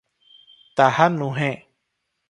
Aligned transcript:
ତାହା 0.81 1.09
ନୁହେଁ। 1.19 1.55